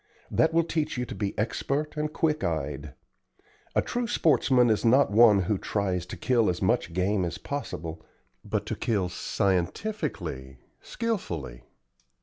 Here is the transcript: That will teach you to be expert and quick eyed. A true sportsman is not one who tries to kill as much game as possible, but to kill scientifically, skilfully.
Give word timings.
That 0.31 0.51
will 0.51 0.63
teach 0.63 0.97
you 0.97 1.05
to 1.05 1.13
be 1.13 1.37
expert 1.37 1.95
and 1.95 2.11
quick 2.11 2.43
eyed. 2.43 2.95
A 3.75 3.83
true 3.83 4.07
sportsman 4.07 4.71
is 4.71 4.83
not 4.83 5.11
one 5.11 5.43
who 5.43 5.59
tries 5.59 6.07
to 6.07 6.17
kill 6.17 6.49
as 6.49 6.59
much 6.59 6.91
game 6.91 7.23
as 7.23 7.37
possible, 7.37 8.03
but 8.43 8.65
to 8.65 8.75
kill 8.75 9.09
scientifically, 9.09 10.57
skilfully. 10.81 11.65